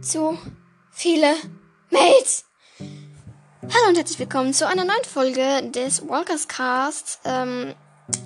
[0.00, 0.38] zu
[0.90, 1.34] viele
[1.90, 2.44] Mails.
[2.78, 7.20] Hallo und herzlich willkommen zu einer neuen Folge des Walkers Cast.
[7.24, 7.74] Ähm,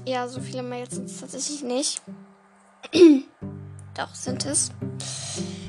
[0.04, 2.02] ja, so viele Mails sind es tatsächlich nicht.
[3.94, 4.70] Doch, sind es.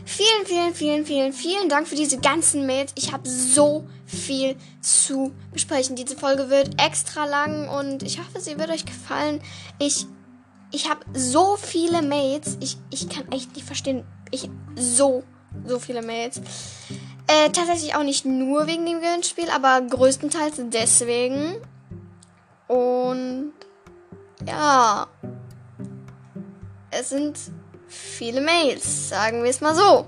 [0.05, 2.91] Vielen, vielen, vielen, vielen, vielen Dank für diese ganzen Mails.
[2.95, 5.95] Ich habe so viel zu besprechen.
[5.95, 9.41] Diese Folge wird extra lang und ich hoffe, sie wird euch gefallen.
[9.79, 10.05] Ich,
[10.71, 12.57] ich habe so viele Mails.
[12.59, 14.05] Ich, ich kann echt nicht verstehen.
[14.31, 15.23] Ich so,
[15.65, 16.41] so viele Mails.
[17.27, 21.55] Äh, tatsächlich auch nicht nur wegen dem Gewinnspiel, aber größtenteils deswegen.
[22.67, 23.53] Und
[24.45, 25.07] ja,
[26.91, 27.37] es sind
[27.87, 30.05] viele Mails, sagen wir es mal so.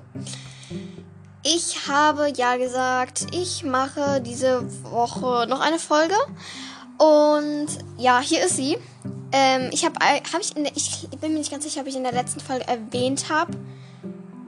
[1.44, 6.16] Ich habe ja gesagt, ich mache diese Woche noch eine Folge.
[6.98, 7.68] Und
[7.98, 8.78] ja, hier ist sie.
[9.32, 11.96] Ähm, ich habe, hab ich, in der, ich bin mir nicht ganz sicher, ob ich
[11.96, 13.52] in der letzten Folge erwähnt habe,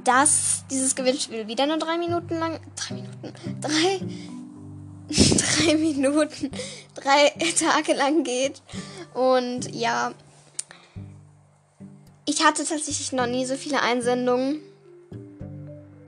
[0.08, 4.00] dass dieses Gewinnspiel wieder nur drei Minuten lang, drei Minuten, drei,
[5.68, 6.50] drei Minuten,
[6.96, 8.62] drei Tage lang geht.
[9.14, 10.14] Und ja,
[12.26, 14.62] ich hatte tatsächlich noch nie so viele Einsendungen.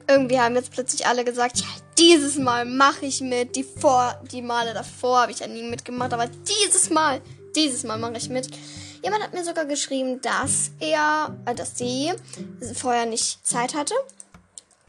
[0.08, 3.58] Irgendwie haben jetzt plötzlich alle gesagt, ja, dieses Mal mache ich mit.
[3.58, 7.22] Die vor, die Male davor habe ich ja nie mitgemacht, aber dieses Mal,
[7.54, 8.48] dieses Mal mache ich mit.
[9.04, 12.12] Jemand hat mir sogar geschrieben, dass er, äh, dass sie
[12.74, 13.94] vorher nicht Zeit hatte.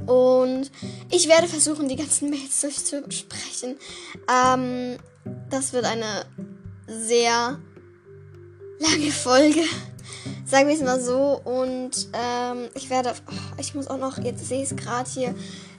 [0.06, 0.70] Und
[1.10, 3.76] ich werde versuchen, die ganzen Mails durchzusprechen.
[4.28, 4.96] Ähm,
[5.50, 6.24] das wird eine
[6.86, 7.58] sehr
[8.78, 9.62] lange Folge.
[10.44, 11.40] Sagen wir es mal so.
[11.44, 13.14] Und ähm, ich werde.
[13.28, 14.18] Oh, ich muss auch noch.
[14.18, 15.34] Jetzt sehe ich es gerade hier.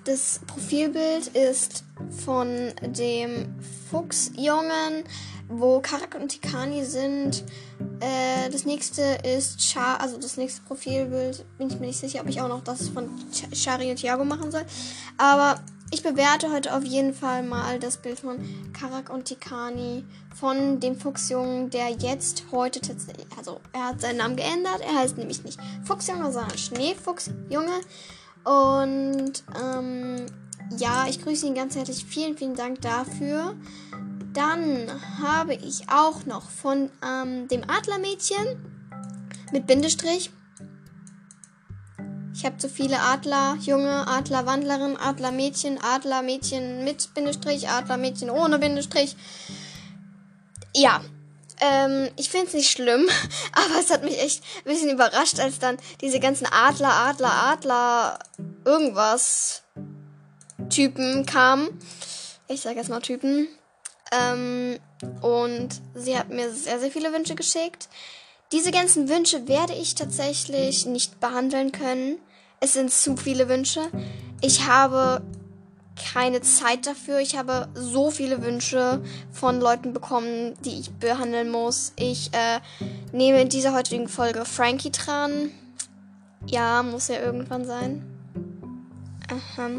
[0.05, 1.83] Das Profilbild ist
[2.25, 3.53] von dem
[3.91, 5.03] Fuchsjungen,
[5.51, 7.43] wo Karak und Tikani sind.
[7.99, 11.45] Äh, das nächste ist Char, also das nächste Profilbild.
[11.57, 14.23] Bin ich mir nicht sicher, ob ich auch noch das von Ch Shari und Thiago
[14.23, 14.65] machen soll.
[15.17, 15.59] Aber
[15.93, 18.37] ich bewerte heute auf jeden Fall mal das Bild von
[18.71, 24.37] Karak und Tikani von dem Fuchsjungen, der jetzt heute tatsächlich, also er hat seinen Namen
[24.37, 24.79] geändert.
[24.79, 27.81] Er heißt nämlich nicht Fuchsjunge, sondern Schneefuchsjunge.
[28.45, 30.25] Und ähm,
[30.77, 32.05] ja, ich grüße ihn ganz herzlich.
[32.05, 33.55] Vielen, vielen Dank dafür.
[34.33, 34.89] Dann
[35.21, 38.45] habe ich auch noch von ähm, dem Adlermädchen
[39.51, 40.31] mit Bindestrich
[42.41, 49.15] ich habe zu viele Adler, Junge, Adlerwandlerin, Adlermädchen, Adlermädchen mit Bindestrich, Adlermädchen ohne Bindestrich.
[50.75, 51.01] Ja,
[51.59, 53.07] ähm, ich finde es nicht schlimm,
[53.51, 58.19] aber es hat mich echt ein bisschen überrascht, als dann diese ganzen Adler, Adler, Adler,
[58.65, 59.61] irgendwas
[60.69, 61.69] Typen kamen.
[62.47, 63.49] Ich sage jetzt mal Typen.
[64.11, 64.77] Ähm,
[65.21, 67.89] und sie hat mir sehr, sehr viele Wünsche geschickt.
[68.51, 72.17] Diese ganzen Wünsche werde ich tatsächlich nicht behandeln können.
[72.59, 73.81] Es sind zu viele Wünsche.
[74.41, 75.21] Ich habe
[76.13, 77.19] keine Zeit dafür.
[77.19, 79.01] Ich habe so viele Wünsche
[79.31, 81.93] von Leuten bekommen, die ich behandeln muss.
[81.95, 82.59] Ich äh,
[83.11, 85.51] nehme in dieser heutigen Folge Frankie dran.
[86.47, 88.20] Ja, muss ja irgendwann sein.
[89.31, 89.69] Aha.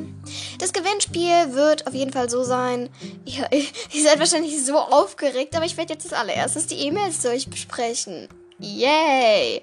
[0.58, 2.88] Das Gewinnspiel wird auf jeden Fall so sein.
[3.26, 3.48] Ihr,
[3.92, 8.28] ihr seid wahrscheinlich so aufgeregt, aber ich werde jetzt als allererstes die E-Mails durchbesprechen.
[8.58, 9.62] Yay!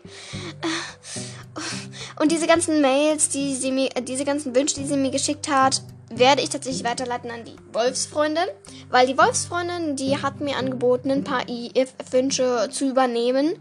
[2.19, 5.81] Und diese ganzen Mails, die sie mir, diese ganzen Wünsche, die sie mir geschickt hat,
[6.09, 8.45] werde ich tatsächlich weiterleiten an die Wolfsfreundin,
[8.89, 13.56] weil die Wolfsfreundin, die hat mir angeboten, ein paar IF-Wünsche zu übernehmen.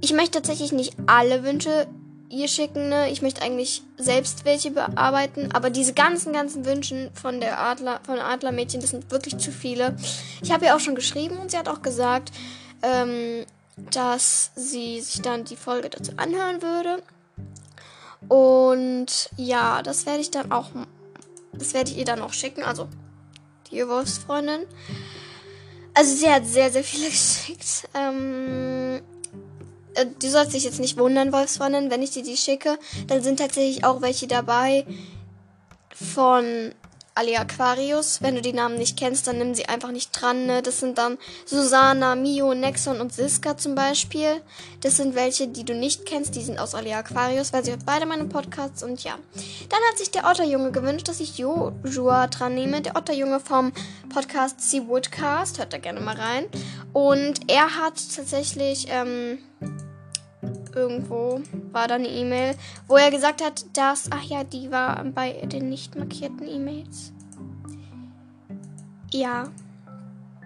[0.00, 1.86] Ich möchte tatsächlich nicht alle Wünsche
[2.32, 3.10] ihr schicken, ne?
[3.10, 8.18] Ich möchte eigentlich selbst welche bearbeiten, aber diese ganzen, ganzen Wünschen von der Adler, von
[8.18, 9.94] Adlermädchen, das sind wirklich zu viele.
[10.42, 12.32] Ich habe ihr auch schon geschrieben und sie hat auch gesagt,
[12.82, 13.44] ähm,
[13.90, 17.02] dass sie sich dann die Folge dazu anhören würde.
[18.28, 20.70] Und ja, das werde ich dann auch,
[21.52, 22.88] das werde ich ihr dann auch schicken, also
[23.70, 24.66] die Wolfsfreundin.
[25.94, 27.88] Also sie hat sehr, sehr viele geschickt.
[27.94, 29.02] Ähm,
[29.94, 32.78] äh, du sollst dich jetzt nicht wundern, Wolfsfreundin, wenn ich dir die schicke.
[33.06, 34.86] Dann sind tatsächlich auch welche dabei
[35.94, 36.74] von
[37.14, 38.22] Ali Aquarius.
[38.22, 40.46] Wenn du die Namen nicht kennst, dann nimm sie einfach nicht dran.
[40.46, 40.62] Ne?
[40.62, 44.42] Das sind dann Susana, Mio, Nexon und Siska zum Beispiel.
[44.80, 46.34] Das sind welche, die du nicht kennst.
[46.34, 48.82] Die sind aus Ali Aquarius, weil sie hört beide meine Podcasts.
[48.82, 49.18] Und ja.
[49.68, 52.80] Dann hat sich der Otterjunge gewünscht, dass ich Joshua dran nehme.
[52.80, 53.72] Der Otterjunge vom
[54.08, 55.58] Podcast Sea Woodcast.
[55.58, 56.46] Hört da gerne mal rein.
[56.92, 58.86] Und er hat tatsächlich...
[58.88, 59.38] Ähm,
[60.74, 61.40] irgendwo
[61.72, 62.56] war da eine E-Mail,
[62.88, 67.12] wo er gesagt hat, dass, ach ja, die war bei den nicht markierten E-Mails.
[69.12, 69.48] Ja.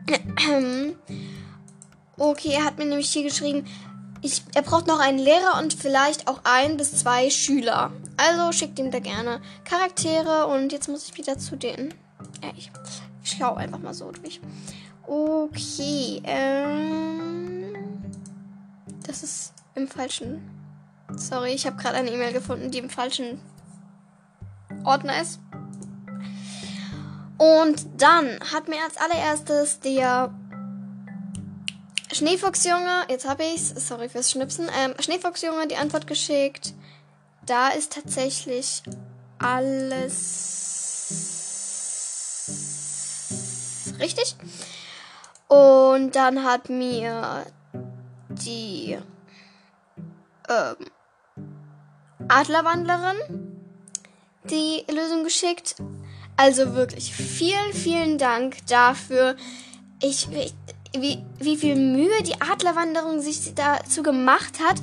[2.17, 3.67] okay, er hat mir nämlich hier geschrieben,
[4.23, 7.93] ich, er braucht noch einen Lehrer und vielleicht auch ein bis zwei Schüler.
[8.17, 11.95] Also schickt ihm da gerne Charaktere und jetzt muss ich wieder zu den.
[12.43, 12.71] Ja, ich,
[13.23, 14.41] ich schaue einfach mal so durch.
[15.07, 17.75] Okay, ähm.
[19.07, 20.51] Das ist im falschen.
[21.15, 23.41] Sorry, ich habe gerade eine E-Mail gefunden, die im falschen
[24.85, 25.39] Ordner ist.
[27.39, 30.35] Und dann hat mir als allererstes der
[32.13, 36.73] Schneefuchsjunge, jetzt habe ich's, sorry fürs Schnipsen, ähm, Schneefuchsjunge die Antwort geschickt.
[37.45, 38.83] Da ist tatsächlich
[39.39, 40.47] alles
[44.01, 44.37] richtig.
[45.49, 47.45] Und dann hat mir
[48.29, 48.99] die
[50.49, 50.77] ähm,
[52.29, 53.17] Adlerwandlerin
[54.51, 55.77] die Lösung geschickt.
[56.37, 59.37] Also wirklich vielen, vielen Dank dafür.
[60.03, 60.29] Ich,
[61.01, 64.77] wie, wie viel Mühe die Adlerwanderung sich dazu gemacht hat.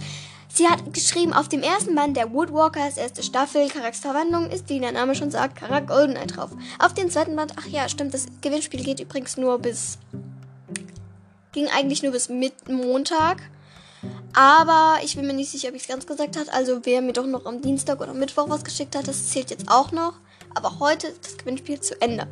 [0.50, 4.92] Sie hat geschrieben, auf dem ersten Band der Woodwalkers erste Staffel, Charakterwandlung ist, wie der
[4.92, 6.51] Name schon sagt, Karak Goldeneye drauf.
[6.77, 9.98] Auf dem zweiten Band, ach ja, stimmt, das Gewinnspiel geht übrigens nur bis,
[11.54, 12.30] ging eigentlich nur bis
[12.68, 13.42] Montag.
[14.33, 16.51] Aber ich bin mir nicht sicher, ob ich es ganz gesagt habe.
[16.51, 19.69] Also wer mir doch noch am Dienstag oder Mittwoch was geschickt hat, das zählt jetzt
[19.69, 20.13] auch noch.
[20.56, 22.27] Aber heute ist das Gewinnspiel zu Ende.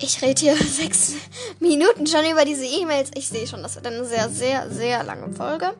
[0.00, 1.14] Ich rede hier sechs
[1.60, 3.10] Minuten schon über diese E-Mails.
[3.14, 5.74] Ich sehe schon, das wird eine sehr, sehr, sehr lange Folge.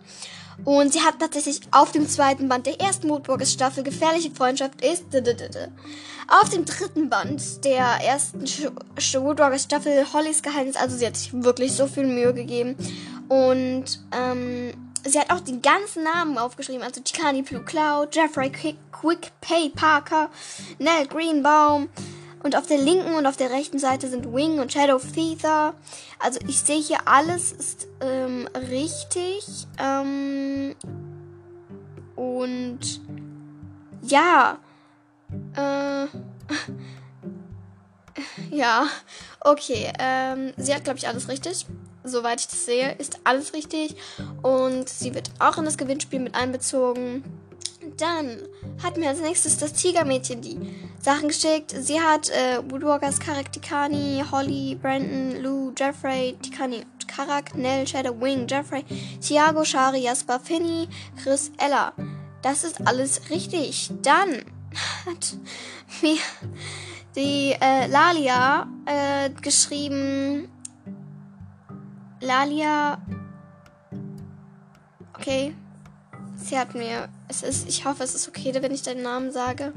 [0.64, 5.04] Und sie hat tatsächlich auf dem zweiten Band der ersten Moodburgers Staffel Gefährliche Freundschaft ist.
[6.28, 10.76] Auf dem dritten Band der ersten Woodburgers Staffel Hollys Geheimnis.
[10.76, 12.76] Also sie hat sich wirklich so viel Mühe gegeben.
[13.28, 14.72] Und ähm,
[15.04, 16.82] sie hat auch die ganzen Namen aufgeschrieben.
[16.82, 20.30] Also Chikani Blue Cloud, Jeffrey Quick, Quick Pay Parker,
[20.78, 21.88] Nell Greenbaum.
[22.42, 25.74] Und auf der linken und auf der rechten Seite sind Wing und Shadow Feather.
[26.18, 29.68] Also ich sehe hier alles ist ähm, richtig.
[29.78, 30.74] Ähm,
[32.16, 33.00] und
[34.02, 34.58] ja.
[35.54, 36.06] Äh,
[38.50, 38.86] ja.
[39.40, 39.92] Okay.
[40.00, 41.66] Ähm, sie hat, glaube ich, alles richtig.
[42.04, 43.96] Soweit ich das sehe, ist alles richtig.
[44.42, 47.22] Und sie wird auch in das Gewinnspiel mit einbezogen.
[47.96, 48.38] Dann
[48.82, 50.58] hat mir als nächstes das Tigermädchen die
[51.00, 51.74] Sachen geschickt.
[51.76, 58.46] Sie hat äh, Woodwalkers, Karak, Tikani, Holly, Brandon, Lou, Jeffrey, Tikani, Karak, Nell, Shadow, Wing,
[58.48, 58.84] Jeffrey,
[59.20, 60.88] Thiago, Shari, Jasper, Finny,
[61.22, 61.92] Chris, Ella.
[62.42, 63.90] Das ist alles richtig.
[64.02, 64.44] Dann
[65.06, 65.36] hat
[66.02, 66.18] mir
[67.16, 70.48] die äh, Lalia äh, geschrieben.
[72.22, 72.98] Lalia.
[75.14, 75.54] Okay.
[76.36, 77.08] Sie hat mir.
[77.28, 77.68] Es ist.
[77.68, 79.72] Ich hoffe, es ist okay, wenn ich deinen Namen sage.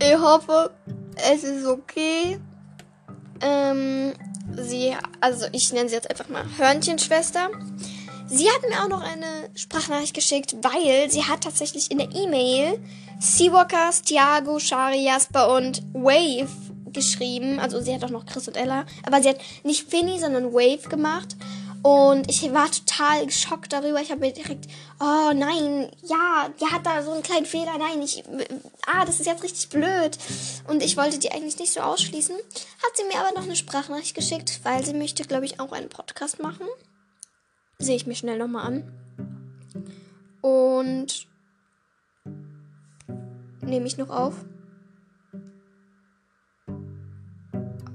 [0.00, 0.70] Ich hoffe,
[1.16, 2.38] es ist okay.
[3.40, 4.12] Ähm,
[4.56, 4.94] sie.
[5.20, 7.50] Also, ich nenne sie jetzt einfach mal Hörnchenschwester.
[8.26, 12.78] Sie hat mir auch noch eine Sprachnachricht geschickt, weil sie hat tatsächlich in der E-Mail
[13.20, 17.58] Seawalkers, Thiago, Shari, Jasper und Wave geschrieben.
[17.58, 18.84] Also sie hat auch noch Chris und Ella.
[19.04, 21.36] Aber sie hat nicht Finny, sondern Wave gemacht.
[21.82, 24.00] Und ich war total geschockt darüber.
[24.00, 24.66] Ich habe mir direkt,
[24.98, 27.78] oh nein, ja, die hat da so einen kleinen Fehler.
[27.78, 28.24] Nein, ich,
[28.86, 30.18] ah, das ist jetzt richtig blöd.
[30.66, 32.34] Und ich wollte die eigentlich nicht so ausschließen.
[32.36, 35.88] Hat sie mir aber noch eine Sprachnachricht geschickt, weil sie möchte, glaube ich, auch einen
[35.88, 36.66] Podcast machen.
[37.78, 38.92] Sehe ich mir schnell nochmal an.
[40.40, 41.28] Und
[43.60, 44.34] nehme ich noch auf.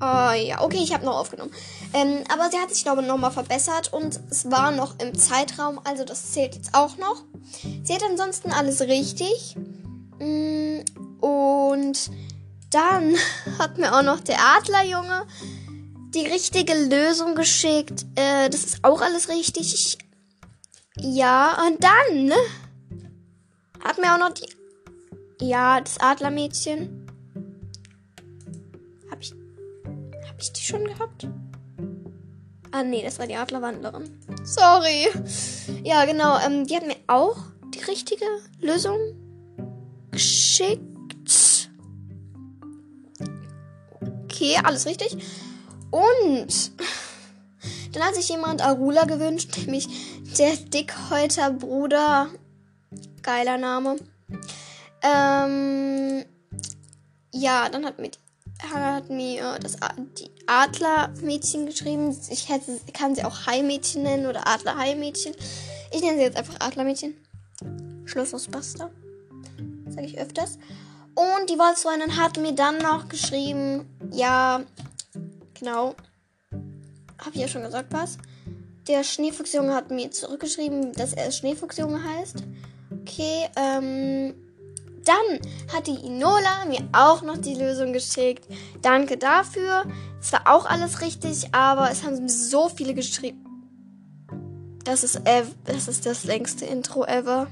[0.04, 1.54] Ah, ja, okay, ich habe noch aufgenommen.
[1.94, 5.80] Ähm, aber sie hat sich, glaube ich, nochmal verbessert und es war noch im Zeitraum,
[5.86, 7.24] also das zählt jetzt auch noch.
[7.86, 9.56] Sie hat ansonsten alles richtig.
[10.20, 10.82] Mm,
[11.22, 12.12] und
[12.70, 13.16] dann
[13.60, 15.26] hat mir auch noch der Adlerjunge
[16.14, 18.06] die richtige Lösung geschickt.
[18.16, 19.74] Äh, das ist auch alles richtig.
[19.74, 19.98] Ich,
[20.98, 22.34] ja, und dann
[23.82, 24.50] hat mir auch noch die.
[25.40, 27.03] Ja, das Adlermädchen.
[30.44, 31.28] Ich die schon gehabt?
[32.72, 34.20] Ah, nee, das war die Adlerwandlerin.
[34.44, 35.08] Sorry.
[35.84, 36.40] Ja, genau.
[36.40, 37.38] Ähm, die hat mir auch
[37.74, 38.26] die richtige
[38.60, 38.98] Lösung
[40.12, 41.70] geschickt.
[44.24, 45.18] Okay, alles richtig.
[45.92, 46.72] Und
[47.94, 49.88] dann hat sich jemand Arula gewünscht, nämlich
[50.38, 52.30] der Dickhäuter Bruder.
[53.22, 53.98] Geiler Name.
[55.04, 56.26] Ähm,
[57.32, 58.23] ja, dann hat mir die
[58.72, 59.78] hat mir das
[60.20, 62.16] die Adlermädchen geschrieben.
[62.30, 65.34] Ich hätte, kann sie auch Hai-Mädchen nennen oder Adler-Hai-Mädchen.
[65.92, 67.16] Ich nenne sie jetzt einfach Adlermädchen.
[68.06, 68.90] Schluss aus Basta.
[69.88, 70.58] Sage ich öfters.
[71.16, 74.64] Und die Wolfsfreundin hat mir dann noch geschrieben, ja,
[75.54, 75.96] genau.
[76.52, 78.18] Habe ich ja schon gesagt, was.
[78.88, 82.44] Der Schneefuchsjunge hat mir zurückgeschrieben, dass er Schneefuchsjunge heißt.
[82.92, 84.43] Okay, ähm.
[85.06, 85.40] Dann
[85.74, 88.46] hat die Inola mir auch noch die Lösung geschickt.
[88.82, 89.84] Danke dafür.
[90.22, 93.44] Es war auch alles richtig, aber es haben so viele geschrieben.
[94.86, 95.22] Das ist,
[95.66, 97.48] das ist das längste Intro ever.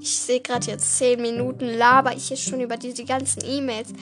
[0.00, 3.92] Ich sehe gerade jetzt 10 Minuten, laber ich jetzt schon über diese ganzen E-Mails.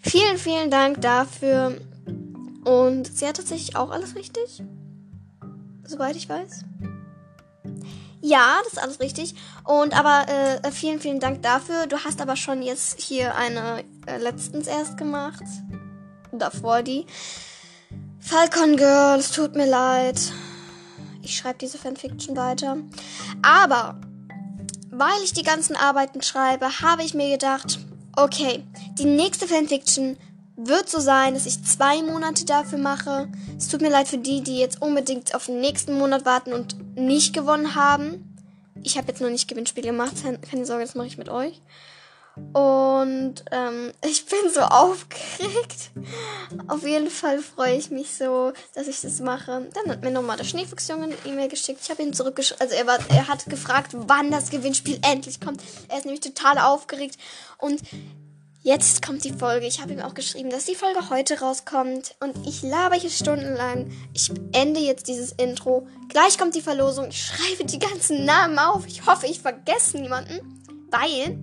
[0.00, 1.76] Vielen, vielen Dank dafür.
[2.64, 4.62] Und sie hat tatsächlich auch alles richtig.
[5.84, 6.64] Soweit ich weiß.
[8.20, 9.34] Ja, das ist alles richtig.
[9.64, 11.86] Und aber äh, vielen, vielen Dank dafür.
[11.86, 15.44] Du hast aber schon jetzt hier eine äh, letztens erst gemacht.
[16.32, 17.06] Davor die.
[18.18, 20.20] Falcon Girl, es tut mir leid.
[21.22, 22.78] Ich schreibe diese Fanfiction weiter.
[23.42, 24.00] Aber
[24.90, 27.78] weil ich die ganzen Arbeiten schreibe, habe ich mir gedacht,
[28.16, 28.64] okay,
[28.98, 30.16] die nächste Fanfiction
[30.58, 33.28] wird so sein, dass ich zwei Monate dafür mache.
[33.56, 36.96] Es tut mir leid für die, die jetzt unbedingt auf den nächsten Monat warten und
[36.96, 38.36] nicht gewonnen haben.
[38.82, 40.14] Ich habe jetzt noch nicht Gewinnspiel gemacht.
[40.50, 41.62] Keine Sorge, das mache ich mit euch.
[42.52, 45.90] Und ähm, ich bin so aufgeregt.
[46.66, 49.68] Auf jeden Fall freue ich mich so, dass ich das mache.
[49.74, 51.80] Dann hat mir nochmal der Schneefuchsjunge eine E-Mail geschickt.
[51.82, 52.60] Ich habe ihn zurückgeschrieben.
[52.60, 55.62] Also er, war, er hat gefragt, wann das Gewinnspiel endlich kommt.
[55.88, 57.16] Er ist nämlich total aufgeregt.
[57.58, 57.80] Und
[58.62, 59.66] Jetzt kommt die Folge.
[59.66, 62.16] Ich habe ihm auch geschrieben, dass die Folge heute rauskommt.
[62.20, 63.92] Und ich laber hier stundenlang.
[64.14, 65.86] Ich ende jetzt dieses Intro.
[66.08, 67.08] Gleich kommt die Verlosung.
[67.08, 68.86] Ich schreibe die ganzen Namen auf.
[68.86, 70.64] Ich hoffe, ich vergesse niemanden.
[70.90, 71.38] Weil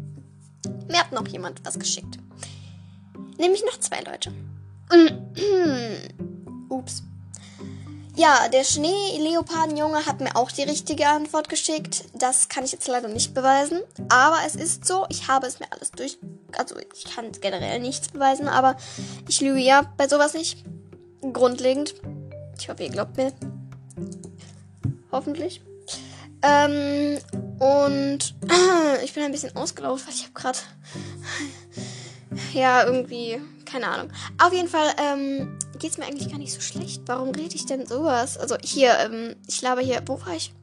[0.87, 2.19] mir hat noch jemand was geschickt.
[3.37, 4.33] Nämlich noch zwei Leute.
[6.69, 7.03] Ups.
[8.17, 12.05] Ja, der Schnee-Leopardenjunge hat mir auch die richtige Antwort geschickt.
[12.13, 13.81] Das kann ich jetzt leider nicht beweisen.
[14.07, 16.17] Aber es ist so, ich habe es mir alles durch.
[16.57, 18.77] Also, ich kann generell nichts beweisen, aber
[19.27, 20.63] ich lüge ja bei sowas nicht.
[21.33, 21.95] Grundlegend.
[22.57, 23.33] Ich hoffe, ihr glaubt mir.
[25.11, 25.61] Hoffentlich.
[26.41, 27.17] Ähm,
[27.59, 28.35] und
[29.03, 30.59] ich bin ein bisschen ausgelaufen, weil ich habe gerade.
[32.53, 33.39] Ja, irgendwie.
[33.75, 34.09] Keine Ahnung.
[34.41, 37.01] Auf jeden Fall, ähm, geht es mir eigentlich gar nicht so schlecht.
[37.07, 38.37] Warum rede ich denn sowas?
[38.37, 40.01] Also hier, ähm, ich laber hier.
[40.05, 40.53] Wo war ich?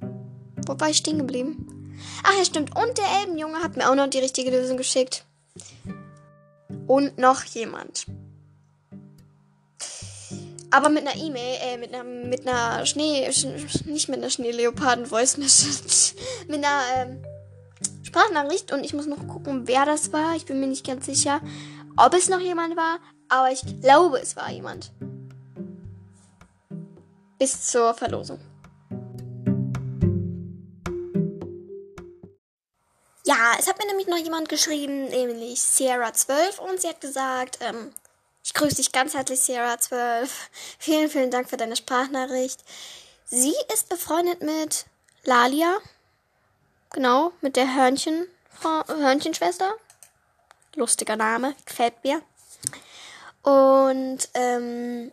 [0.67, 1.95] Wo war ich stehen geblieben?
[2.25, 2.75] Ach ja, stimmt.
[2.75, 5.27] Und der Elbenjunge hat mir auch noch die richtige Lösung geschickt.
[6.87, 8.07] Und noch jemand.
[10.71, 13.45] Aber mit einer E-Mail, äh, mit einer, mit einer Schnee, sch,
[13.85, 15.37] nicht mit einer Schneeleoparden-Voice
[16.49, 17.23] mit einer, ähm,
[18.13, 18.73] Sprachnachricht.
[18.73, 20.37] Und ich muss noch gucken, wer das war.
[20.37, 21.41] Ich bin mir nicht ganz sicher,
[21.97, 22.99] ob es noch jemand war
[23.33, 24.93] aber ich glaube, es war jemand.
[27.39, 28.39] Bis zur Verlosung.
[33.25, 37.95] Ja, es hat mir nämlich noch jemand geschrieben, nämlich Sierra12, und sie hat gesagt, ähm,
[38.45, 40.29] ich grüße dich ganz herzlich, Sierra12.
[40.79, 42.61] Vielen, vielen Dank für deine Sprachnachricht.
[43.25, 44.85] Sie ist befreundet mit
[45.25, 45.79] Lalia.
[46.91, 48.27] Genau, mit der Hörnchen,
[48.63, 49.73] Hörnchenschwester.
[50.75, 52.23] Lustiger Name, gefällt mir.
[53.43, 55.13] Und ähm,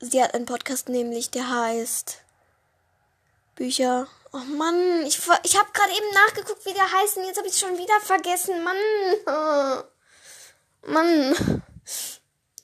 [0.00, 2.18] sie hat einen Podcast nämlich, der heißt
[3.54, 4.08] Bücher.
[4.32, 7.54] Oh Mann, ich, ich habe gerade eben nachgeguckt, wie der heißt und jetzt habe ich
[7.54, 8.62] es schon wieder vergessen.
[8.62, 9.84] Mann.
[10.92, 11.62] Mann.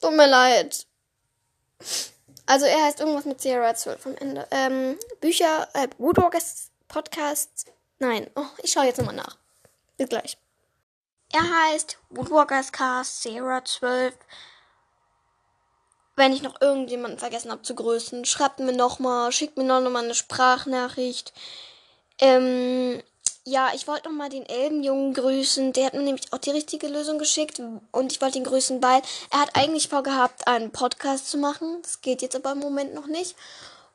[0.00, 0.86] Tut mir leid.
[2.46, 4.46] Also er heißt irgendwas mit Sierra 12 am Ende.
[4.50, 7.66] Ähm, Bücher, äh, Woodwalkers Podcast.
[7.98, 9.38] Nein, oh, ich schaue jetzt nochmal nach.
[9.96, 10.36] Bis gleich.
[11.32, 14.14] Er heißt Woodwalkers Cast Sierra 12.
[16.14, 20.04] Wenn ich noch irgendjemanden vergessen habe zu grüßen, schreibt mir nochmal, schickt mir noch mal
[20.04, 21.32] eine Sprachnachricht.
[22.18, 23.02] Ähm,
[23.44, 25.72] ja, ich wollte noch mal den Elbenjungen grüßen.
[25.72, 27.62] Der hat mir nämlich auch die richtige Lösung geschickt.
[27.92, 31.80] Und ich wollte ihn grüßen, weil er hat eigentlich vorgehabt, einen Podcast zu machen.
[31.80, 33.36] Das geht jetzt aber im Moment noch nicht.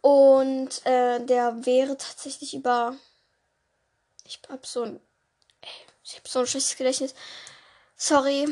[0.01, 2.95] Und äh, der wäre tatsächlich über.
[4.25, 4.99] Ich hab so ein
[6.07, 7.13] ich habe so ein schlechtes Gedächtnis.
[7.97, 8.47] Sorry.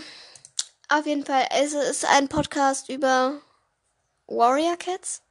[0.89, 3.39] Auf jeden Fall, es ist ein Podcast über
[4.27, 5.21] Warrior Cats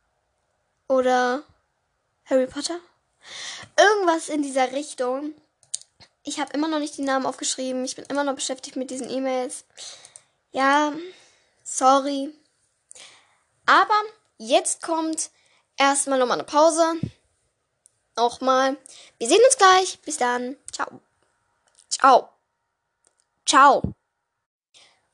[0.89, 1.43] oder
[2.25, 2.81] Harry Potter.
[3.77, 5.35] Irgendwas in dieser Richtung.
[6.23, 7.85] Ich habe immer noch nicht die Namen aufgeschrieben.
[7.85, 9.65] Ich bin immer noch beschäftigt mit diesen E-Mails.
[10.53, 10.95] Ja,
[11.63, 12.33] sorry.
[13.67, 14.01] Aber
[14.39, 15.31] jetzt kommt
[15.77, 16.95] erstmal nochmal eine Pause.
[18.17, 18.79] Nochmal.
[19.19, 20.01] Wir sehen uns gleich.
[20.01, 20.57] Bis dann.
[20.73, 21.01] Ciao.
[22.05, 22.29] Ciao.
[23.47, 23.95] Ciao.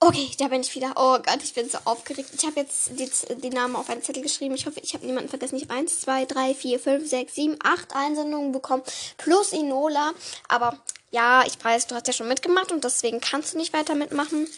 [0.01, 0.93] Okay, da bin ich wieder.
[0.97, 2.31] Oh Gott, ich bin so aufgeregt.
[2.37, 4.57] Ich habe jetzt die, die, Namen auf einen Zettel geschrieben.
[4.57, 5.55] Ich hoffe, ich habe niemanden vergessen.
[5.55, 8.83] Ich habe 1, 2, 3, 4, 5, 6, 7, 8 Einsendungen bekommen.
[9.19, 10.15] Plus Inola.
[10.49, 10.81] Aber
[11.13, 14.49] ja, ich weiß, du hast ja schon mitgemacht und deswegen kannst du nicht weiter mitmachen,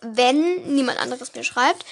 [0.00, 1.84] wenn niemand anderes mir schreibt.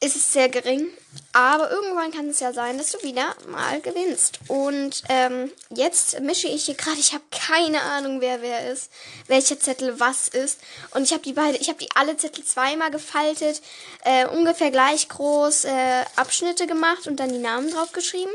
[0.00, 0.86] Ist es sehr gering.
[1.32, 4.38] Aber irgendwann kann es ja sein, dass du wieder mal gewinnst.
[4.46, 6.98] Und ähm, jetzt mische ich hier gerade.
[6.98, 8.90] Ich habe keine Ahnung, wer wer ist,
[9.26, 10.60] welcher Zettel was ist.
[10.92, 13.62] Und ich habe die beide, ich habe die alle Zettel zweimal gefaltet,
[14.04, 18.32] äh, ungefähr gleich groß äh, Abschnitte gemacht und dann die Namen drauf geschrieben.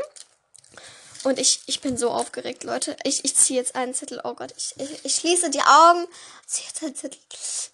[1.24, 2.98] Und ich, ich bin so aufgeregt, Leute.
[3.03, 4.20] Ich, ich ziehe jetzt einen Zettel.
[4.25, 6.05] Oh Gott, ich, ich, ich schließe die Augen.
[6.46, 7.20] Ziehe jetzt einen Zettel.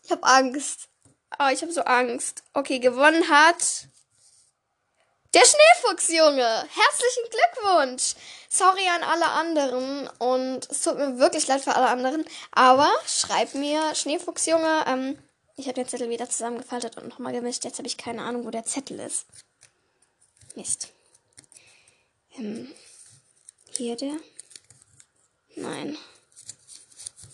[0.04, 0.89] Ich habe Angst.
[1.38, 2.44] Oh, ich habe so Angst.
[2.54, 3.88] Okay, gewonnen hat
[5.36, 6.42] der Schneefuchsjunge.
[6.42, 8.16] Herzlichen Glückwunsch.
[8.50, 12.26] Sorry an alle anderen und es tut mir wirklich leid für alle anderen.
[12.52, 14.86] Aber schreib mir Schneefuchsjunge.
[14.88, 15.20] Ähm,
[15.56, 17.64] ich habe den Zettel wieder zusammengefaltet und nochmal gemischt.
[17.64, 19.28] Jetzt habe ich keine Ahnung, wo der Zettel ist.
[20.56, 20.90] Mist.
[22.36, 22.74] Ähm,
[23.78, 24.16] hier der?
[25.56, 25.96] Nein.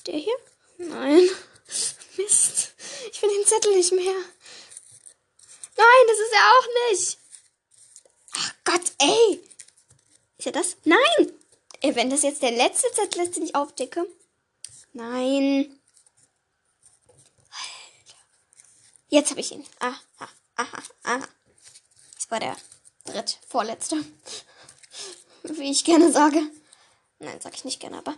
[0.06, 0.36] Der hier?
[0.80, 1.22] Nein.
[2.18, 2.75] Mist.
[3.12, 4.16] Ich finde den Zettel nicht mehr.
[5.78, 7.18] Nein, das ist er auch nicht.
[8.34, 9.42] Ach Gott, ey.
[10.38, 10.78] Ist er das?
[10.84, 11.34] Nein.
[11.82, 14.08] Ey, wenn das jetzt der letzte Zettel ist, den ich aufdecke.
[14.94, 15.80] Nein.
[19.10, 19.66] Jetzt habe ich ihn.
[19.80, 21.28] Aha, aha, aha.
[22.16, 22.58] Das war der
[23.06, 24.04] dritt vorletzte.
[25.44, 26.42] Wie ich gerne sage.
[27.20, 28.18] Nein, sag ich nicht gerne, aber.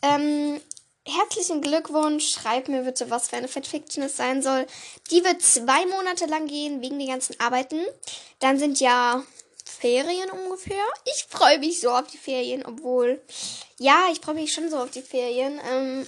[0.00, 0.60] Ähm,
[1.06, 2.28] herzlichen Glückwunsch.
[2.28, 4.66] Schreib mir bitte, was für eine Fanfiction es sein soll.
[5.10, 7.80] Die wird zwei Monate lang gehen, wegen den ganzen Arbeiten.
[8.38, 9.22] Dann sind ja
[9.64, 10.84] Ferien ungefähr.
[11.04, 13.20] Ich freue mich so auf die Ferien, obwohl.
[13.78, 15.60] Ja, ich freue mich schon so auf die Ferien.
[15.68, 16.06] Ähm,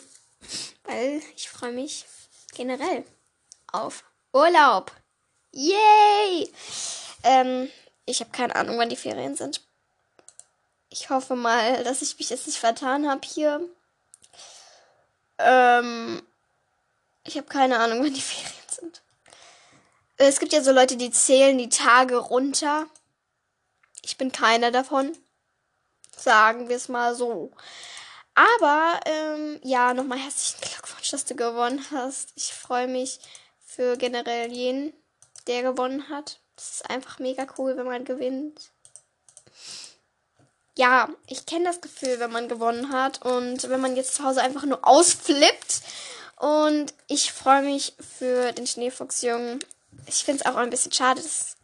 [0.84, 2.04] weil ich freue mich
[2.54, 3.04] generell
[3.72, 4.92] auf Urlaub.
[5.52, 6.50] Yay!
[7.22, 7.70] Ähm,
[8.06, 9.62] ich habe keine Ahnung, wann die Ferien sind.
[10.90, 13.68] Ich hoffe mal, dass ich mich jetzt nicht vertan habe hier.
[15.38, 16.22] Ähm,
[17.24, 19.02] ich habe keine Ahnung, wann die Ferien sind.
[20.16, 22.86] Es gibt ja so Leute, die zählen die Tage runter.
[24.02, 25.16] Ich bin keiner davon.
[26.16, 27.50] Sagen wir es mal so.
[28.34, 32.32] Aber ähm, ja, nochmal herzlichen Glückwunsch, dass du gewonnen hast.
[32.36, 33.20] Ich freue mich
[33.64, 34.92] für generell jeden,
[35.46, 36.40] der gewonnen hat.
[36.56, 38.70] Das ist einfach mega cool, wenn man gewinnt.
[40.76, 44.42] Ja, ich kenne das Gefühl, wenn man gewonnen hat und wenn man jetzt zu Hause
[44.42, 45.82] einfach nur ausflippt.
[46.36, 49.60] Und ich freue mich für den Schneefuchsjungen.
[50.06, 51.54] Ich finde es auch ein bisschen schade, dass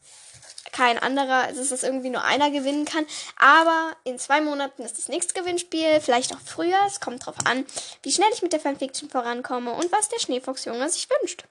[0.73, 3.07] kein anderer, also dass irgendwie nur einer gewinnen kann.
[3.37, 6.79] Aber in zwei Monaten ist das nächste Gewinnspiel, vielleicht auch früher.
[6.87, 7.67] Es kommt drauf an,
[8.03, 11.45] wie schnell ich mit der Fanfiction vorankomme und was der Schneefuchsjunge sich wünscht.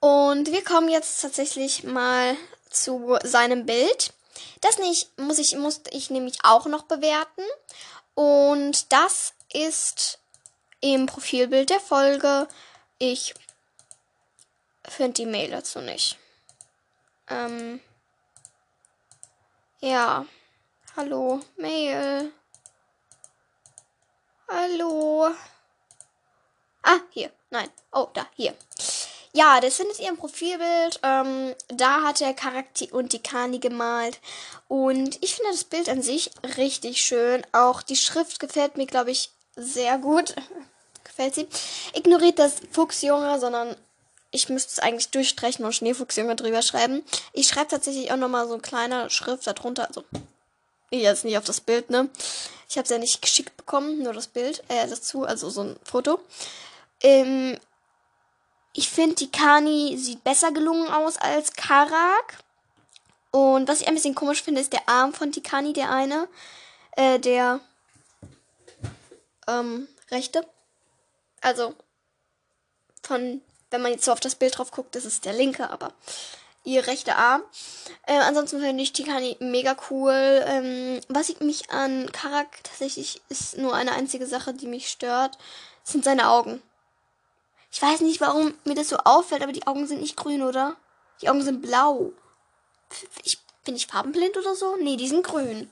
[0.00, 2.36] Und wir kommen jetzt tatsächlich mal
[2.70, 4.12] zu seinem Bild.
[4.60, 7.42] Das nicht, muss ich, muss ich nämlich auch noch bewerten.
[8.14, 10.18] Und das ist
[10.80, 12.48] im Profilbild der Folge.
[12.98, 13.34] Ich
[14.86, 16.18] finde die Mail dazu nicht.
[17.28, 17.80] Ähm.
[19.80, 20.26] Ja.
[20.96, 22.32] Hallo, Mail.
[24.48, 25.30] Hallo.
[26.82, 27.32] Ah, hier.
[27.50, 27.70] Nein.
[27.92, 28.54] Oh, da, hier.
[29.36, 31.00] Ja, das findet ihr im Profilbild.
[31.02, 34.20] Ähm, da hat der Charakter und die Kani gemalt.
[34.68, 37.44] Und ich finde das Bild an sich richtig schön.
[37.50, 40.36] Auch die Schrift gefällt mir, glaube ich, sehr gut.
[41.04, 41.48] gefällt sie.
[41.94, 43.76] Ignoriert das Fuchsjunge, sondern
[44.30, 47.04] ich müsste es eigentlich durchstreichen und Schneefuchsjunge drüber schreiben.
[47.32, 49.88] Ich schreibe tatsächlich auch nochmal so eine kleine Schrift darunter.
[49.88, 50.04] Also,
[50.92, 52.08] jetzt nicht auf das Bild, ne?
[52.68, 55.76] Ich habe es ja nicht geschickt bekommen, nur das Bild, äh, dazu, also so ein
[55.84, 56.20] Foto.
[57.02, 57.58] Ähm,
[58.74, 62.38] ich finde, die Kani sieht besser gelungen aus als Karak.
[63.30, 66.28] Und was ich ein bisschen komisch finde, ist der Arm von Tikani, der eine.
[66.96, 67.60] Äh, der
[69.48, 70.46] ähm, rechte.
[71.40, 71.74] Also
[73.02, 75.92] von wenn man jetzt so auf das Bild drauf guckt, das ist der linke, aber
[76.62, 77.42] ihr rechter Arm.
[78.06, 80.44] Äh, ansonsten finde ich Tikani mega cool.
[80.46, 85.38] Ähm, was ich mich an Karak tatsächlich ist nur eine einzige Sache, die mich stört,
[85.82, 86.62] sind seine Augen.
[87.74, 90.76] Ich weiß nicht, warum mir das so auffällt, aber die Augen sind nicht grün, oder?
[91.20, 92.12] Die Augen sind blau.
[93.24, 94.76] Ich, bin ich farbenblind oder so?
[94.76, 95.68] Nee, die sind grün.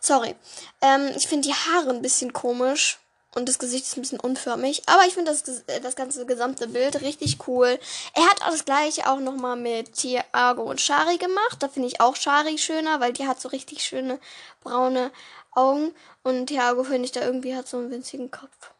[0.00, 0.34] Sorry.
[0.80, 2.98] Ähm, ich finde die Haare ein bisschen komisch.
[3.36, 4.82] Und das Gesicht ist ein bisschen unförmig.
[4.86, 5.44] Aber ich finde das,
[5.82, 7.78] das ganze gesamte Bild richtig cool.
[8.14, 11.58] Er hat auch das gleiche auch nochmal mit Tiago und Shari gemacht.
[11.60, 14.18] Da finde ich auch Shari schöner, weil die hat so richtig schöne
[14.64, 15.12] braune
[15.52, 15.94] Augen.
[16.24, 18.72] Und Tiago finde ich da irgendwie hat so einen winzigen Kopf.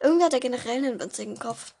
[0.00, 1.74] Irgendwie hat er generell einen winzigen Kopf.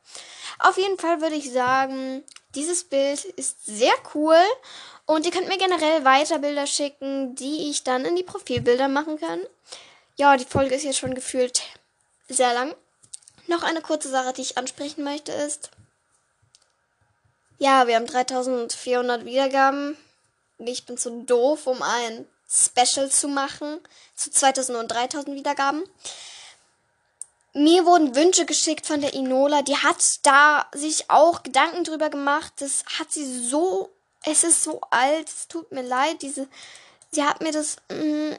[0.58, 4.38] Auf jeden Fall würde ich sagen, dieses Bild ist sehr cool.
[5.06, 9.18] Und ihr könnt mir generell weiter Bilder schicken, die ich dann in die Profilbilder machen
[9.20, 9.40] kann.
[10.16, 11.62] Ja, die Folge ist jetzt schon gefühlt
[12.28, 12.74] sehr lang.
[13.46, 15.70] Noch eine kurze Sache, die ich ansprechen möchte, ist,
[17.58, 19.96] Ja, wir haben 3400 Wiedergaben.
[20.58, 23.80] Ich bin zu doof, um ein Special zu machen.
[24.14, 25.84] Zu 2000 und 3000 Wiedergaben.
[27.56, 29.62] Mir wurden Wünsche geschickt von der Inola.
[29.62, 32.52] Die hat da sich auch Gedanken drüber gemacht.
[32.58, 33.90] Das hat sie so.
[34.24, 35.28] Es ist so alt.
[35.28, 36.20] Es tut mir leid.
[36.22, 36.48] Diese.
[37.12, 38.38] Sie hat mir das mh, mm,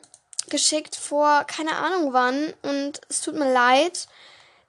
[0.49, 2.53] geschickt vor keine Ahnung wann.
[2.61, 4.09] Und es tut mir leid,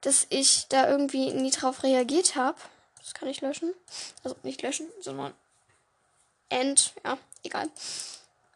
[0.03, 2.59] dass ich da irgendwie nie drauf reagiert habe.
[3.01, 3.75] Das kann ich löschen.
[4.23, 5.35] Also nicht löschen, sondern
[6.51, 6.93] end.
[7.05, 7.69] Ja, egal.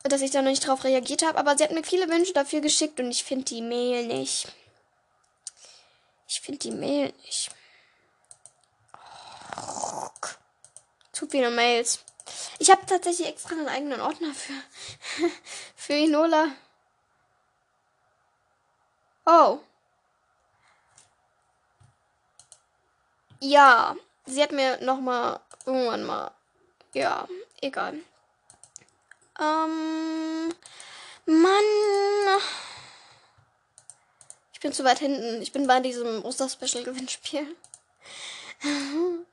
[0.04, 1.36] Dass ich da noch nicht drauf reagiert habe.
[1.36, 4.46] Aber sie hat mir viele Wünsche dafür geschickt und ich finde die Mail nicht.
[6.30, 7.50] Ich finde die Mail nicht.
[11.10, 12.04] Zu viele Mails.
[12.60, 14.52] Ich habe tatsächlich extra einen eigenen Ordner für,
[15.74, 16.52] für Inola.
[19.26, 19.58] Oh.
[23.40, 26.30] Ja, sie hat mir noch mal irgendwann mal.
[26.94, 27.26] Ja,
[27.60, 27.94] egal.
[29.36, 30.54] Ähm,
[31.26, 32.40] Mann.
[34.60, 35.40] Ich bin zu weit hinten.
[35.40, 37.56] Ich bin bei diesem Oster-Special-Gewinnspiel.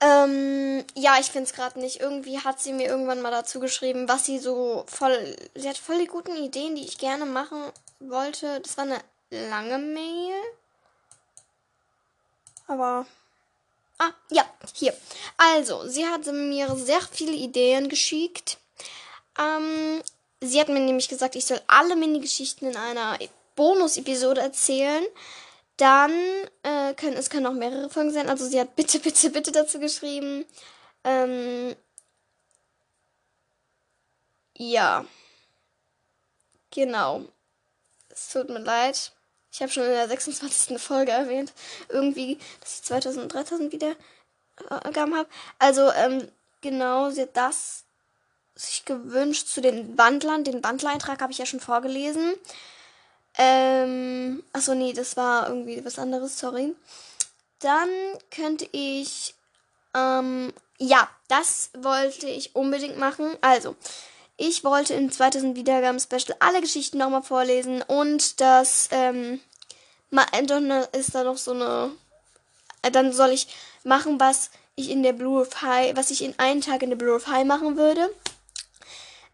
[0.00, 2.00] ähm, ja, ich finde es gerade nicht.
[2.00, 5.36] Irgendwie hat sie mir irgendwann mal dazu geschrieben, was sie so voll.
[5.54, 7.62] Sie hat voll die guten Ideen, die ich gerne machen
[8.00, 8.58] wollte.
[8.58, 10.34] Das war eine lange Mail.
[12.66, 13.06] Aber.
[13.98, 14.92] Ah, ja, hier.
[15.36, 18.58] Also, sie hat mir sehr viele Ideen geschickt.
[19.38, 20.02] Ähm,
[20.40, 23.16] sie hat mir nämlich gesagt, ich soll alle Mini-Geschichten in einer
[23.60, 25.04] Bonus-Episode erzählen.
[25.76, 26.12] Dann
[26.62, 28.30] äh, können es können auch mehrere Folgen sein.
[28.30, 30.46] Also sie hat bitte, bitte, bitte dazu geschrieben.
[31.04, 31.76] Ähm,
[34.56, 35.04] ja.
[36.70, 37.26] Genau.
[38.08, 39.12] Es tut mir leid.
[39.52, 40.80] Ich habe schon in der 26.
[40.80, 41.52] Folge erwähnt,
[41.90, 43.90] irgendwie, dass ich 2000 3000 wieder
[44.70, 45.28] äh, habe.
[45.58, 46.26] Also, ähm,
[46.62, 47.84] genau, sie hat das
[48.54, 50.44] sich gewünscht zu den Wandlern.
[50.44, 52.38] Den Wandlereintrag habe ich ja schon vorgelesen.
[53.38, 56.74] Ähm, achso, nee, das war irgendwie was anderes, sorry.
[57.60, 57.88] Dann
[58.30, 59.34] könnte ich,
[59.94, 63.36] ähm, ja, das wollte ich unbedingt machen.
[63.40, 63.76] Also,
[64.36, 69.40] ich wollte im 2000 Wiedergaben-Special alle Geschichten nochmal vorlesen und das, ähm,
[70.10, 71.90] dann ist da noch so eine,
[72.82, 73.48] äh, dann soll ich
[73.84, 76.96] machen, was ich in der Blue of High, was ich in einen Tag in der
[76.96, 78.10] Blue of High machen würde.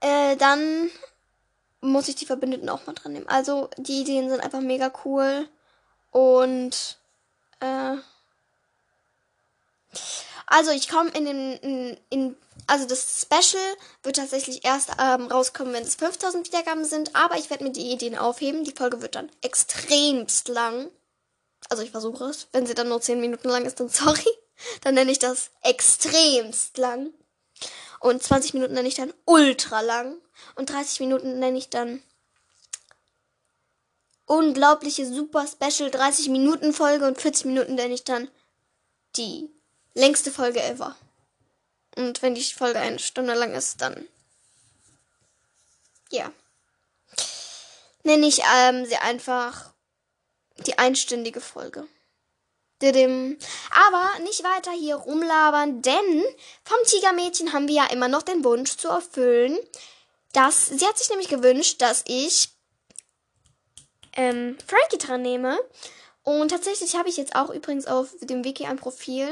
[0.00, 0.90] Äh, dann
[1.86, 3.28] muss ich die Verbündeten auch mal dran nehmen.
[3.28, 5.48] Also die Ideen sind einfach mega cool.
[6.10, 6.98] Und
[7.60, 7.96] äh,
[10.46, 13.62] also ich komme in den in, in, also das Special
[14.02, 17.92] wird tatsächlich erst ähm, rauskommen, wenn es 5000 Wiedergaben sind, aber ich werde mir die
[17.92, 18.64] Ideen aufheben.
[18.64, 20.90] Die Folge wird dann extremst lang.
[21.68, 22.48] Also ich versuche es.
[22.52, 24.30] Wenn sie dann nur 10 Minuten lang ist, dann sorry.
[24.82, 27.12] Dann nenne ich das extremst lang.
[28.00, 30.16] Und 20 Minuten nenne ich dann ultra lang.
[30.54, 32.02] Und 30 Minuten nenne ich dann
[34.26, 38.28] unglaubliche super Special 30 Minuten Folge und 40 Minuten nenne ich dann
[39.16, 39.48] die
[39.94, 40.96] längste Folge ever.
[41.96, 44.06] Und wenn die Folge eine Stunde lang ist, dann
[46.10, 46.30] ja.
[48.02, 49.72] Nenne ich ähm, sie einfach
[50.58, 51.86] die einstündige Folge.
[52.82, 56.24] Aber nicht weiter hier rumlabern, denn
[56.64, 59.58] vom Tigermädchen haben wir ja immer noch den Wunsch zu erfüllen,
[60.32, 62.50] dass sie hat sich nämlich gewünscht, dass ich
[64.14, 65.58] ähm, Frankie dran nehme.
[66.22, 69.28] Und tatsächlich habe ich jetzt auch übrigens auf dem Wiki ein Profil.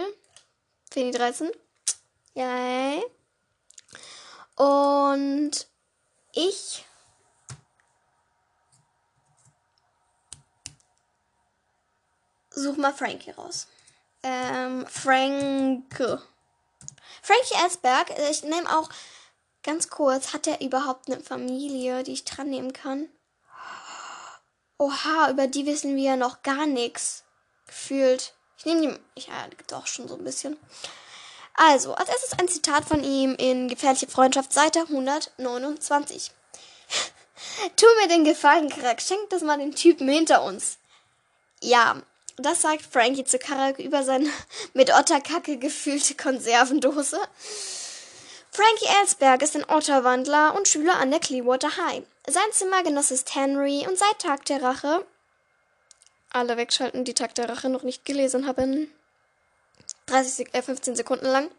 [0.90, 1.50] Fini 13.
[2.34, 3.02] Yay.
[4.56, 5.66] Und
[6.32, 6.84] ich
[12.54, 13.66] such mal Frankie raus.
[14.22, 16.22] Ähm, Franke.
[17.22, 18.10] Frankie Esberg.
[18.30, 18.88] Ich nehme auch
[19.62, 20.32] ganz kurz.
[20.32, 23.08] Hat er überhaupt eine Familie, die ich dran nehmen kann?
[24.78, 27.24] Oha, über die wissen wir ja noch gar nichts.
[27.66, 28.34] Gefühlt.
[28.58, 29.20] Ich nehme die.
[29.22, 30.56] Ja, doch schon so ein bisschen.
[31.54, 36.32] Also, als erstes ein Zitat von ihm in Gefährliche Freundschaft, Seite 129.
[37.76, 39.00] tu mir den Gefallen, Krack.
[39.00, 40.78] Schenk das mal den Typen hinter uns.
[41.60, 42.02] Ja,
[42.36, 44.30] das sagt Frankie zu Karak über seine
[44.74, 47.18] mit Otterkacke gefüllte Konservendose.
[48.50, 52.04] Frankie Ellsberg ist ein Otterwandler und Schüler an der Clearwater High.
[52.26, 55.04] Sein Zimmergenoss ist Henry und seit Tag der Rache
[56.30, 58.90] alle wegschalten, die Tag der Rache noch nicht gelesen haben.
[60.06, 61.50] 30, äh, 15 Sekunden lang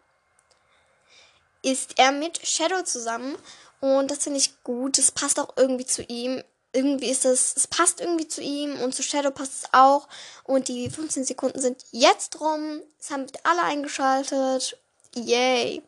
[1.64, 3.36] ist er mit Shadow zusammen
[3.80, 4.98] und das finde ich gut.
[4.98, 6.44] Das passt auch irgendwie zu ihm
[6.76, 10.08] irgendwie ist es, es passt irgendwie zu ihm und zu Shadow passt es auch.
[10.44, 12.82] Und die 15 Sekunden sind jetzt rum.
[13.00, 14.78] Es haben alle eingeschaltet.
[15.16, 15.82] Yay.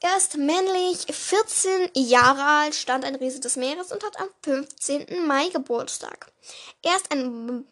[0.00, 5.26] Er ist männlich, 14 Jahre alt, stand ein Riese des Meeres und hat am 15.
[5.26, 6.30] Mai Geburtstag.
[6.82, 7.66] Er ist ein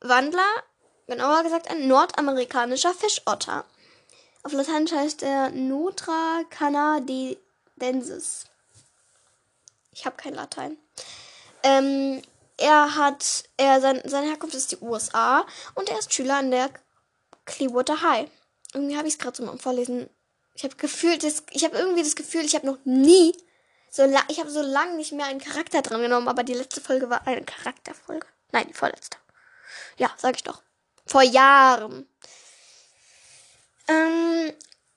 [0.00, 0.62] Wandler,
[1.06, 3.64] genauer gesagt ein nordamerikanischer Fischotter.
[4.42, 8.46] Auf Lateinisch heißt er Nutra canadensis.
[9.92, 10.78] Ich habe kein Latein.
[11.62, 12.22] Ähm,
[12.56, 16.70] er hat, er, sein, seine Herkunft ist die USA und er ist Schüler an der
[17.44, 18.28] Clearwater High.
[18.74, 20.10] Irgendwie habe ich es gerade so mal vorlesen.
[20.54, 23.32] Ich habe gefühlt, ich habe irgendwie das Gefühl, ich habe noch nie
[23.90, 27.08] so ich habe so lange nicht mehr einen Charakter dran genommen, aber die letzte Folge
[27.10, 28.26] war eine Charakterfolge.
[28.52, 29.16] Nein, die vorletzte.
[29.96, 30.62] Ja, sag ich doch.
[31.06, 32.06] Vor Jahren.
[33.88, 34.52] Ähm,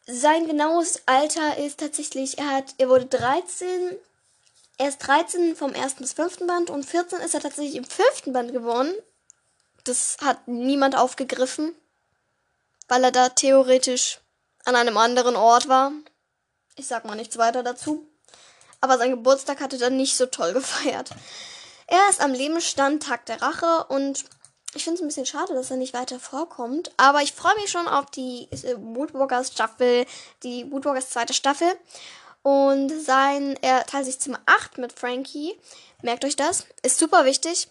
[0.06, 3.98] sein genaues Alter ist tatsächlich, er hat, er wurde 13,
[4.82, 8.34] er ist 13 vom ersten bis fünften Band und 14 ist er tatsächlich im fünften
[8.34, 8.92] Band geworden.
[9.84, 11.76] Das hat niemand aufgegriffen,
[12.88, 14.22] weil er da theoretisch
[14.66, 15.92] an einem anderen Ort war.
[16.78, 18.08] Ich sag mal nichts weiter dazu.
[18.80, 21.12] Aber sein Geburtstag hatte dann nicht so toll gefeiert.
[21.86, 24.26] Er ist am Lebensstand Tag der Rache und
[24.74, 26.92] ich finde es ein bisschen schade, dass er nicht weiter vorkommt.
[26.98, 30.08] Aber ich freue mich schon auf die äh, Woodwalkers Staffel,
[30.42, 31.68] die Woodwalkers zweite Staffel.
[32.44, 35.56] Und sein, er teilt sich Zimmer 8 mit Frankie.
[36.02, 36.66] Merkt euch das.
[36.82, 37.68] Ist super wichtig.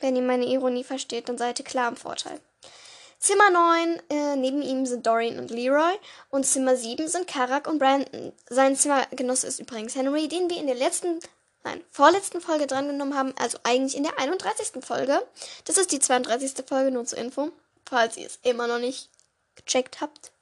[0.00, 2.40] Wenn ihr meine Ironie versteht, dann seid ihr klar im Vorteil.
[3.18, 5.94] Zimmer 9, äh, neben ihm sind Dorian und Leroy.
[6.28, 8.32] Und Zimmer 7 sind Karak und Brandon.
[8.50, 11.20] Sein Zimmergenosse ist übrigens Henry, den wir in der letzten
[11.64, 14.84] nein, vorletzten Folge drangenommen haben, also eigentlich in der 31.
[14.84, 15.24] Folge.
[15.64, 16.66] Das ist die 32.
[16.66, 17.52] Folge, nur zur Info,
[17.86, 19.08] falls ihr es immer noch nicht
[19.54, 20.32] gecheckt habt.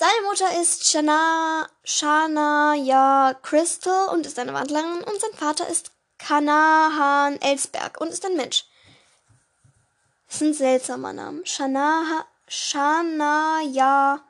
[0.00, 7.38] Seine Mutter ist Shana, Shania Crystal und ist eine Wandlerin und sein Vater ist Kanahan
[7.42, 8.64] Elsberg und ist ein Mensch.
[10.26, 11.42] Das ist ein seltsamer Name.
[11.44, 14.22] Shanaha, Shania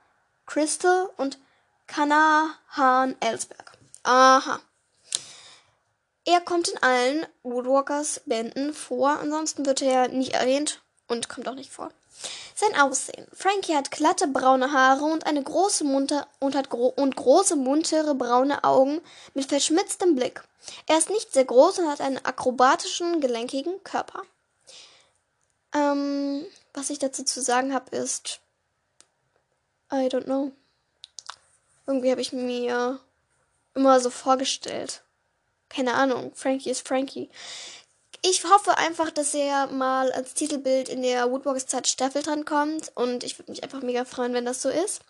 [0.45, 1.39] Crystal und
[1.87, 3.79] Kanahan Elsberg.
[4.03, 4.59] Aha.
[6.25, 11.55] Er kommt in allen Woodwalkers Bänden vor, ansonsten wird er nicht erwähnt und kommt auch
[11.55, 11.91] nicht vor.
[12.55, 13.27] Sein Aussehen.
[13.33, 18.15] Frankie hat glatte braune Haare und eine große munter und hat gro und große muntere
[18.15, 19.01] braune Augen
[19.35, 20.43] mit verschmitztem Blick.
[20.87, 24.23] Er ist nicht sehr groß und hat einen akrobatischen, gelenkigen Körper.
[25.75, 26.45] Ähm,
[26.75, 28.41] was ich dazu zu sagen habe, ist
[29.93, 30.53] I don't know.
[31.87, 33.01] Irgendwie habe ich mir
[33.75, 35.03] immer so vorgestellt
[35.71, 37.31] keine Ahnung, Frankie ist Frankie.
[38.23, 42.93] Ich hoffe einfach, dass er mal als Titelbild in der Woodwalkers Zeit Staffel dran kommt
[42.95, 45.01] und ich würde mich einfach mega freuen, wenn das so ist.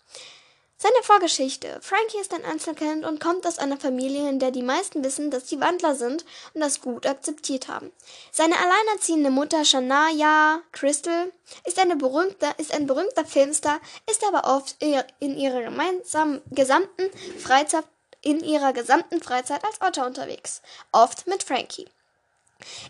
[0.77, 1.77] Seine Vorgeschichte.
[1.81, 5.47] Frankie ist ein Einzelkind und kommt aus einer Familie, in der die meisten wissen, dass
[5.47, 7.91] sie Wandler sind und das gut akzeptiert haben.
[8.31, 11.31] Seine alleinerziehende Mutter Shania Crystal
[11.65, 14.77] ist, eine berühmte, ist ein berühmter Filmstar, ist aber oft
[15.19, 17.85] in ihrer gemeinsamen gesamten Freizeit
[18.23, 21.87] in ihrer gesamten Freizeit als Otter unterwegs, oft mit Frankie.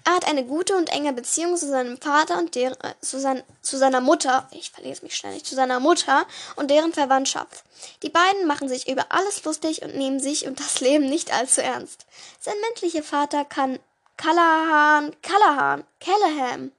[0.05, 3.43] Er hat eine gute und enge Beziehung zu seinem Vater und deren, äh, zu, sein,
[3.61, 7.63] zu seiner Mutter, ich verlese mich ständig, zu seiner Mutter und deren Verwandtschaft.
[8.03, 11.61] Die beiden machen sich über alles lustig und nehmen sich und das Leben nicht allzu
[11.61, 12.05] ernst.
[12.39, 13.79] Sein männlicher Vater kann
[14.17, 16.71] Callahan, Callahan, Callahan,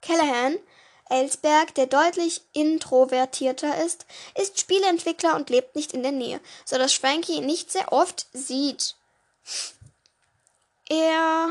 [0.00, 0.58] Callahan
[1.08, 6.92] Ellsberg, der deutlich introvertierter ist, ist Spieleentwickler und lebt nicht in der Nähe, so dass
[6.92, 8.94] Frankie ihn nicht sehr oft sieht.
[10.88, 11.50] Er,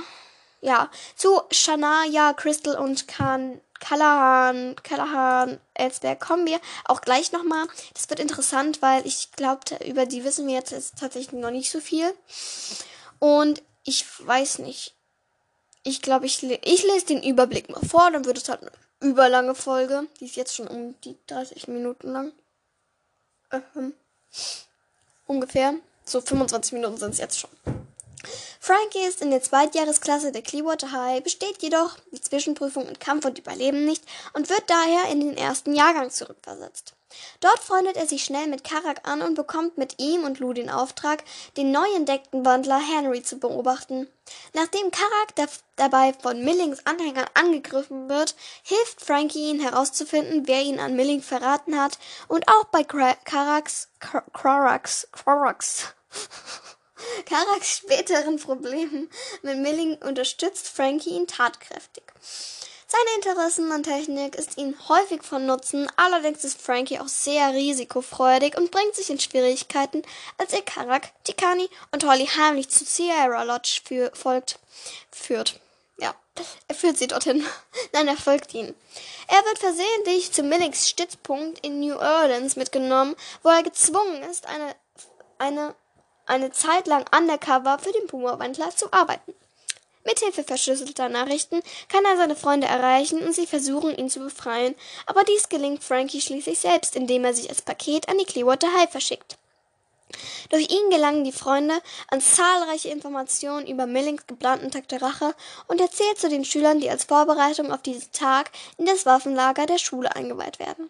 [0.68, 7.68] ja, zu Shania, Crystal und Khan, Callahan, Callahan, Ellsberg kommen wir auch gleich nochmal.
[7.94, 11.80] Das wird interessant, weil ich glaube, über die wissen wir jetzt tatsächlich noch nicht so
[11.80, 12.14] viel.
[13.20, 14.94] Und ich weiß nicht.
[15.84, 18.60] Ich glaube, ich, ich lese den Überblick mal vor, dann wird es halt
[19.00, 20.08] überlange Folge.
[20.20, 22.34] Die ist jetzt schon um die 30 Minuten lang.
[23.52, 23.94] Ähm,
[25.28, 25.76] ungefähr.
[26.04, 27.50] So 25 Minuten sind es jetzt schon.
[28.68, 33.40] Frankie ist in der Zweitjahresklasse der Clearwater High, besteht jedoch die Zwischenprüfung in Kampf und
[33.40, 34.04] Überleben nicht
[34.34, 36.94] und wird daher in den ersten Jahrgang zurückversetzt.
[37.40, 40.70] Dort freundet er sich schnell mit Karak an und bekommt mit ihm und Lou den
[40.70, 41.24] Auftrag,
[41.56, 44.10] den neu entdeckten Wandler Henry zu beobachten.
[44.52, 50.98] Nachdem Karak dabei von Millings Anhängern angegriffen wird, hilft Frankie ihn herauszufinden, wer ihn an
[50.98, 53.88] Milling verraten hat und auch bei Karaks,
[54.34, 55.94] Karaks, Karaks,
[57.26, 59.10] Karaks späteren Problemen
[59.42, 62.04] mit Milling unterstützt Frankie ihn tatkräftig.
[62.90, 68.58] Seine Interessen an Technik ist ihm häufig von Nutzen, allerdings ist Frankie auch sehr risikofreudig
[68.58, 70.04] und bringt sich in Schwierigkeiten,
[70.38, 74.60] als er Karak, Tikani und Holly heimlich zu Sierra Lodge für, folgt,
[75.12, 75.60] führt.
[75.98, 76.16] ja,
[76.70, 77.46] er führt sie dorthin.
[77.92, 78.74] Nein, er folgt ihnen.
[79.28, 84.76] Er wird versehentlich zu Millings Stützpunkt in New Orleans mitgenommen, wo er gezwungen ist, eine,
[85.40, 85.76] eine,
[86.28, 89.34] eine Zeit lang undercover für den Puma-Wandler zu arbeiten.
[90.08, 94.74] Mithilfe verschlüsselter Nachrichten kann er seine Freunde erreichen und sie versuchen, ihn zu befreien,
[95.06, 98.90] aber dies gelingt Frankie schließlich selbst, indem er sich als Paket an die Clearwater High
[98.90, 99.38] verschickt.
[100.50, 105.36] Durch ihn gelangen die Freunde an zahlreiche Informationen über Millings geplanten Tag der Rache
[105.68, 109.78] und erzählt zu den Schülern, die als Vorbereitung auf diesen Tag in das Waffenlager der
[109.78, 110.90] Schule eingeweiht werden.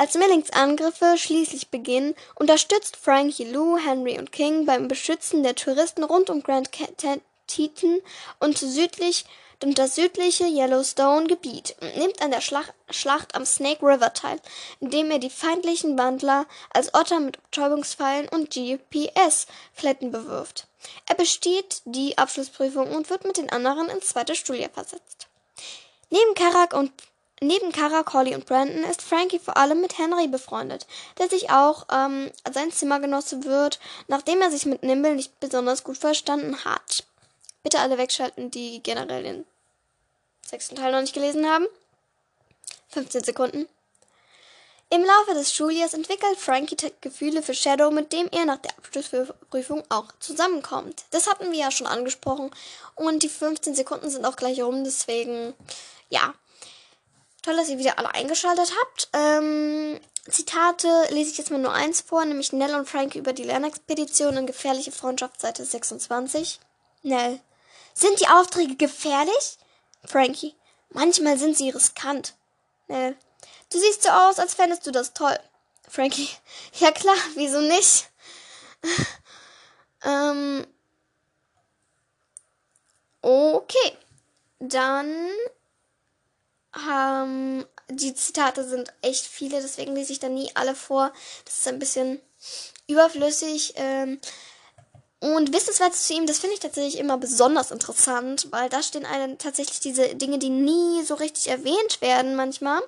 [0.00, 6.04] Als Millings Angriffe schließlich beginnen, unterstützt Frankie Lou, Henry und King beim Beschützen der Touristen
[6.04, 6.70] rund um Grand
[7.48, 8.00] Teton
[8.38, 9.24] und südlich
[9.60, 14.40] und das südliche Yellowstone-Gebiet und nimmt an der Schlacht, Schlacht am Snake River teil,
[14.78, 20.68] indem er die feindlichen Wandler als Otter mit Betäubungspfeilen und GPS-Fletten bewirft.
[21.06, 25.26] Er besteht die Abschlussprüfung und wird mit den anderen ins zweite Schuljahr versetzt.
[26.10, 26.92] Neben Karak und
[27.40, 30.86] Neben Karak, Holly und Brandon ist Frankie vor allem mit Henry befreundet,
[31.18, 35.98] der sich auch ähm, sein Zimmergenosse wird, nachdem er sich mit Nimble nicht besonders gut
[35.98, 37.04] verstanden hat.
[37.62, 39.44] Bitte alle wegschalten, die generell den
[40.44, 41.66] sechsten Teil noch nicht gelesen haben.
[42.88, 43.68] 15 Sekunden.
[44.90, 49.82] Im Laufe des Schuljahres entwickelt Frankie Gefühle für Shadow, mit dem er nach der Abschlussprüfung
[49.90, 51.04] auch zusammenkommt.
[51.10, 52.50] Das hatten wir ja schon angesprochen.
[52.94, 55.52] Und die 15 Sekunden sind auch gleich rum, deswegen,
[56.08, 56.32] ja.
[57.42, 59.08] Toll, dass ihr wieder alle eingeschaltet habt.
[59.12, 63.44] Ähm, Zitate lese ich jetzt mal nur eins vor, nämlich Nell und Frankie über die
[63.44, 66.60] Lernexpedition in gefährliche Freundschaft, Seite 26.
[67.02, 67.40] Nell.
[67.94, 69.58] Sind die Aufträge gefährlich?
[70.04, 70.54] Frankie.
[70.90, 72.34] Manchmal sind sie riskant.
[72.88, 73.16] Nell.
[73.72, 75.38] Du siehst so aus, als fändest du das toll.
[75.88, 76.28] Frankie.
[76.80, 78.08] Ja klar, wieso nicht?
[80.04, 80.66] ähm.
[83.20, 83.96] Okay.
[84.60, 85.28] Dann
[86.90, 91.12] ähm, die Zitate sind echt viele, deswegen lese ich da nie alle vor.
[91.44, 92.20] Das ist ein bisschen
[92.86, 93.74] überflüssig.
[93.76, 94.20] Ähm,
[95.20, 99.36] und wissenswert zu ihm, das finde ich tatsächlich immer besonders interessant, weil da stehen einem
[99.36, 102.80] tatsächlich diese Dinge, die nie so richtig erwähnt werden manchmal.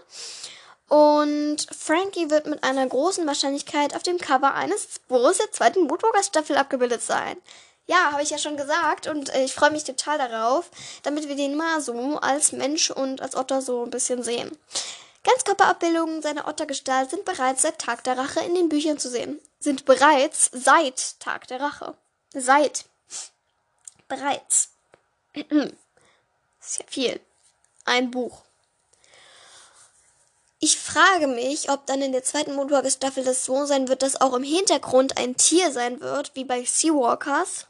[0.89, 6.57] Und Frankie wird mit einer großen Wahrscheinlichkeit auf dem Cover eines Borussia zweiten Bootwalker Staffel
[6.57, 7.37] abgebildet sein.
[7.91, 10.71] Ja, habe ich ja schon gesagt und äh, ich freue mich total darauf,
[11.03, 14.57] damit wir den mal so als Mensch und als Otter so ein bisschen sehen.
[15.25, 19.41] Ganzkörperabbildungen seiner Ottergestalt sind bereits seit Tag der Rache in den Büchern zu sehen.
[19.59, 21.95] Sind bereits seit Tag der Rache.
[22.33, 22.85] Seit.
[24.07, 24.69] Bereits.
[25.35, 25.45] das
[26.61, 27.21] ist ja viel.
[27.87, 28.43] Ein Buch.
[30.61, 34.35] Ich frage mich, ob dann in der zweiten Moonwalker-Staffel das so sein wird, dass auch
[34.35, 37.67] im Hintergrund ein Tier sein wird, wie bei Seawalkers.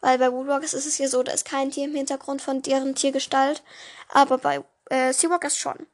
[0.00, 2.94] Weil bei Moonwalkers ist es ja so, da ist kein Tier im Hintergrund von deren
[2.94, 3.62] Tiergestalt.
[4.08, 5.86] Aber bei äh, Seawalkers schon.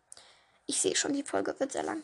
[0.66, 2.02] Ich sehe schon, die Folge wird sehr lang.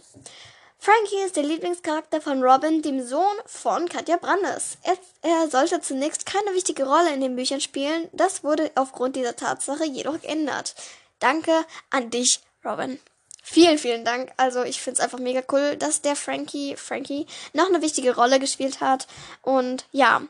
[0.79, 4.77] Frankie ist der Lieblingscharakter von Robin, dem Sohn von Katja Brandes.
[4.83, 9.35] Er, er, sollte zunächst keine wichtige Rolle in den Büchern spielen, das wurde aufgrund dieser
[9.35, 10.75] Tatsache jedoch geändert.
[11.21, 13.01] Danke an dich, Robin.
[13.43, 14.33] Vielen, vielen Dank.
[14.37, 18.39] Also ich finde es einfach mega cool, dass der Frankie, Frankie noch eine wichtige Rolle
[18.39, 19.07] gespielt hat.
[19.43, 20.23] Und ja,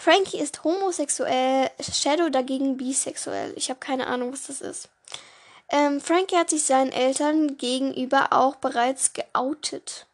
[0.00, 3.52] Frankie ist homosexuell, Shadow dagegen bisexuell.
[3.56, 4.88] Ich habe keine Ahnung, was das ist.
[5.68, 10.06] Ähm, Frankie hat sich seinen Eltern gegenüber auch bereits geoutet.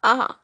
[0.00, 0.40] Aha.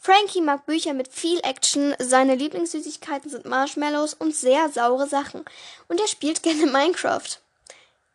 [0.00, 5.44] Frankie mag Bücher mit viel Action, seine Lieblingssüßigkeiten sind Marshmallows und sehr saure Sachen.
[5.86, 7.38] Und er spielt gerne Minecraft.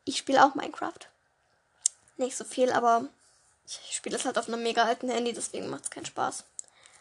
[0.04, 1.08] Ich spiele auch Minecraft.
[2.18, 3.08] Nicht so viel, aber
[3.66, 6.44] ich spiele es halt auf einem mega alten Handy, deswegen macht es keinen Spaß.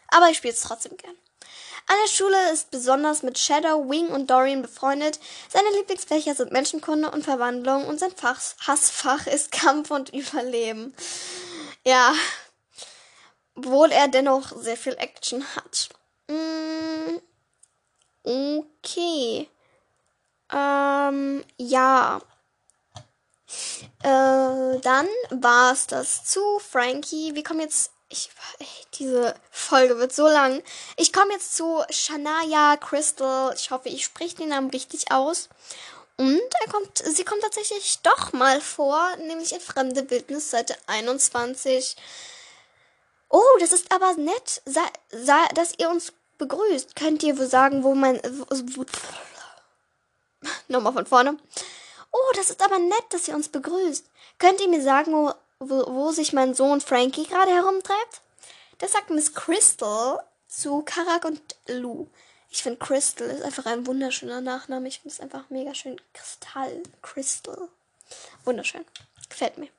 [0.07, 1.17] Aber ich spiele es trotzdem gern.
[1.87, 5.19] An der Schule ist besonders mit Shadow, Wing und Dorian befreundet.
[5.49, 10.95] Seine Lieblingsfächer sind Menschenkunde und Verwandlung und sein Fach, Hassfach ist Kampf und Überleben.
[11.85, 12.13] Ja,
[13.55, 15.89] obwohl er dennoch sehr viel Action hat.
[16.27, 17.19] Mm,
[18.23, 19.49] okay.
[20.51, 22.21] Ähm, ja.
[24.01, 27.35] Äh, dann war es das zu Frankie.
[27.35, 28.29] Wir kommen jetzt ich,
[28.93, 30.63] diese Folge wird so lang.
[30.95, 33.53] Ich komme jetzt zu Shania Crystal.
[33.55, 35.49] Ich hoffe, ich spreche den Namen richtig aus.
[36.15, 41.95] Und er kommt, sie kommt tatsächlich doch mal vor, nämlich in Fremde Bildnis, Seite 21.
[43.29, 46.95] Oh, das ist aber nett, sa, sa, dass ihr uns begrüßt.
[46.95, 48.21] Könnt ihr sagen, wo mein.
[48.23, 48.85] Wo,
[50.67, 51.37] Nochmal von vorne.
[52.11, 54.05] Oh, das ist aber nett, dass ihr uns begrüßt.
[54.37, 55.33] Könnt ihr mir sagen, wo
[55.69, 58.21] wo, wo sich mein Sohn Frankie gerade herumtreibt?
[58.79, 62.07] Das sagt Miss Crystal zu Karak und Lou.
[62.49, 64.87] Ich finde Crystal ist einfach ein wunderschöner Nachname.
[64.87, 65.99] Ich finde es einfach mega schön.
[66.13, 66.83] Kristall.
[67.01, 67.69] Crystal.
[68.45, 68.85] Wunderschön.
[69.27, 69.69] Gefällt mir.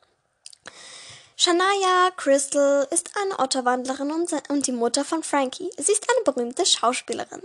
[1.37, 5.70] Shania Crystal ist eine Otterwandlerin und, die Mutter von Frankie.
[5.76, 7.43] Sie ist eine berühmte Schauspielerin.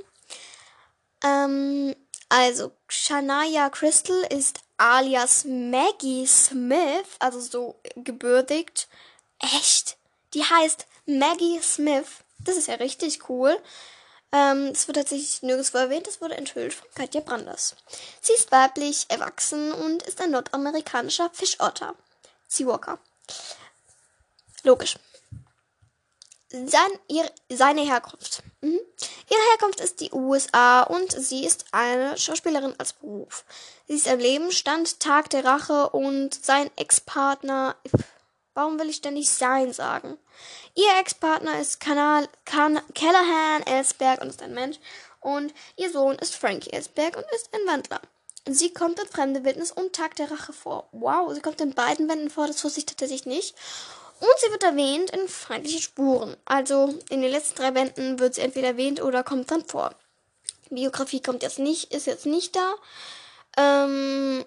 [1.23, 1.95] Ähm,
[2.29, 8.87] also, Shania Crystal ist alias Maggie Smith, also so gebürtigt.
[9.39, 9.97] Echt?
[10.33, 12.23] Die heißt Maggie Smith.
[12.39, 13.57] Das ist ja richtig cool.
[14.31, 17.75] Ähm, es wird tatsächlich nirgendwo erwähnt, es wurde enthüllt von Katja Branders.
[18.21, 21.95] Sie ist weiblich, erwachsen und ist ein nordamerikanischer Fischotter.
[22.47, 22.99] Seawalker.
[24.63, 24.97] Logisch.
[26.51, 28.41] Sein, ihr, seine Herkunft.
[28.61, 28.79] Mhm.
[29.29, 33.45] Ihre Herkunft ist die USA und sie ist eine Schauspielerin als Beruf.
[33.87, 37.75] Sie ist am Leben, stand Tag der Rache und sein Ex-Partner.
[38.55, 40.17] Warum will ich denn nicht sein sagen?
[40.73, 44.79] Ihr Ex-Partner ist Kanal, kan Callahan Ellsberg und ist ein Mensch.
[45.21, 48.01] Und ihr Sohn ist Frankie Ellsberg und ist ein Wandler.
[48.47, 50.89] Sie kommt in Fremde Wildnis und Tag der Rache vor.
[50.91, 53.55] Wow, sie kommt in beiden Wänden vor, das wusste ich tatsächlich nicht.
[54.19, 56.35] Und sie wird erwähnt in feindliche Spuren.
[56.45, 59.95] Also in den letzten drei Bänden wird sie entweder erwähnt oder kommt dann vor.
[60.69, 62.75] Biografie kommt jetzt nicht, ist jetzt nicht da.
[63.57, 64.45] Ähm,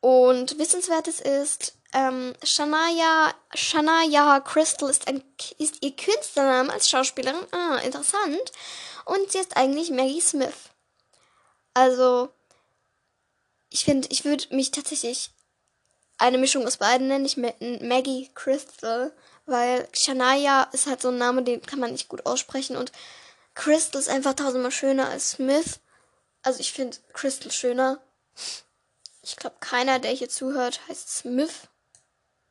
[0.00, 5.22] und wissenswertes ist, ähm, Shania, Shania Crystal ist, ein,
[5.58, 7.46] ist ihr Künstlername als Schauspielerin.
[7.50, 8.52] Ah, interessant.
[9.04, 10.70] Und sie ist eigentlich Maggie Smith.
[11.74, 12.28] Also,
[13.70, 15.30] ich finde, ich würde mich tatsächlich
[16.18, 19.12] eine Mischung aus beiden nenne ich Maggie Crystal,
[19.46, 22.92] weil Shania ist halt so ein Name, den kann man nicht gut aussprechen und
[23.54, 25.80] Crystal ist einfach tausendmal schöner als Smith.
[26.42, 27.98] Also ich finde Crystal schöner.
[29.22, 31.68] Ich glaube, keiner, der hier zuhört, heißt Smith.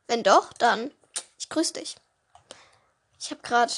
[0.08, 0.92] Wenn doch, dann
[1.38, 1.96] ich grüße dich.
[3.20, 3.74] Ich habe gerade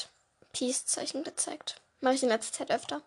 [0.52, 1.80] Peace-Zeichen gezeigt.
[2.00, 3.02] Mache ich in letzter Zeit öfter.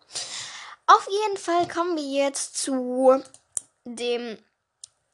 [0.85, 3.21] Auf jeden Fall kommen wir jetzt zu
[3.85, 4.37] dem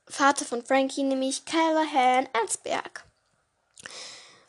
[0.10, 3.05] Vater von Frankie, nämlich Callahan Ellsberg.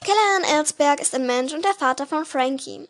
[0.02, 2.88] Callahan Ellsberg ist ein Mensch und der Vater von Frankie.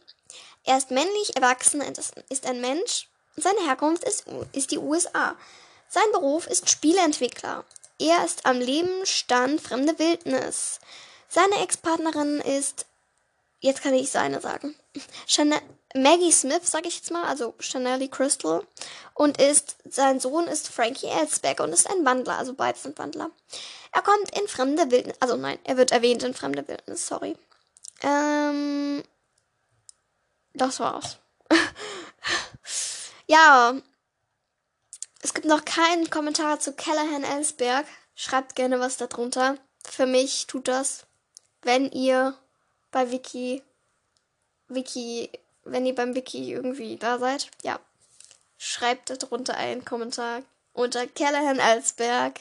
[0.65, 1.83] Er ist männlich, erwachsen,
[2.29, 3.09] ist ein Mensch.
[3.37, 5.35] Seine Herkunft ist, ist die USA.
[5.89, 7.65] Sein Beruf ist Spieleentwickler.
[7.99, 10.79] Er ist am Leben stand fremde Wildnis.
[11.29, 12.87] Seine Ex-Partnerin ist,
[13.61, 14.77] jetzt kann ich seine sagen,
[15.27, 15.61] Chanel,
[15.95, 18.65] Maggie Smith, sag ich jetzt mal, also Chanelly Crystal.
[19.15, 23.31] Und ist, sein Sohn ist Frankie Ellsberg und ist ein Wandler, also beide sind Wandler.
[23.93, 27.37] Er kommt in fremde Wildnis, also nein, er wird erwähnt in fremde Wildnis, sorry.
[28.03, 29.03] Ähm,
[30.55, 31.19] das war's.
[33.27, 33.75] ja,
[35.23, 37.87] es gibt noch keinen Kommentar zu Callahan Ellsberg.
[38.15, 39.57] Schreibt gerne was darunter.
[39.85, 41.07] Für mich tut das,
[41.63, 42.37] wenn ihr
[42.91, 43.63] bei Wiki,
[44.69, 45.31] Wiki
[45.65, 47.79] wenn ihr beim Wiki irgendwie da seid, ja,
[48.59, 50.43] schreibt darunter einen Kommentar
[50.73, 52.41] unter Callahan Alsberg.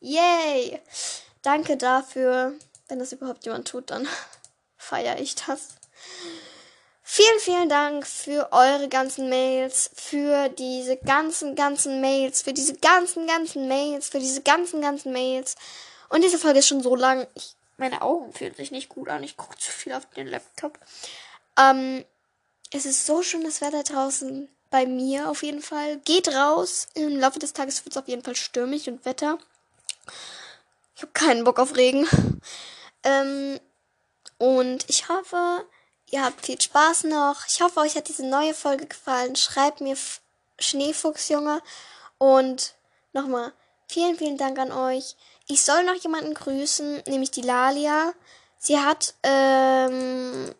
[0.00, 0.80] Yay!
[1.42, 2.54] Danke dafür.
[2.88, 4.08] Wenn das überhaupt jemand tut, dann
[4.76, 5.68] feiere ich das.
[7.02, 13.26] Vielen, vielen Dank für eure ganzen Mails, für diese ganzen, ganzen Mails, für diese ganzen,
[13.26, 15.56] ganzen Mails, für diese ganzen, ganzen Mails.
[16.08, 17.26] Und diese Folge ist schon so lang.
[17.34, 19.24] Ich, meine Augen fühlen sich nicht gut an.
[19.24, 20.78] Ich gucke zu viel auf den Laptop.
[21.58, 22.04] Ähm,
[22.70, 24.48] es ist so schönes Wetter draußen.
[24.70, 25.98] Bei mir auf jeden Fall.
[25.98, 26.86] Geht raus.
[26.94, 29.38] Im Laufe des Tages wird es auf jeden Fall stürmig und Wetter.
[30.94, 32.06] Ich habe keinen Bock auf Regen.
[33.02, 33.58] Ähm,
[34.36, 35.64] und ich hoffe,
[36.10, 37.46] ihr habt viel Spaß noch.
[37.48, 39.36] Ich hoffe, euch hat diese neue Folge gefallen.
[39.36, 39.96] Schreibt mir
[40.58, 41.62] Schneefuchsjunge.
[42.18, 42.74] Und
[43.14, 43.54] nochmal
[43.88, 45.16] vielen, vielen Dank an euch.
[45.48, 48.12] Ich soll noch jemanden grüßen, nämlich die Lalia.
[48.58, 50.54] Sie hat ähm,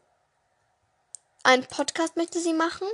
[1.42, 2.86] einen Podcast möchte sie machen.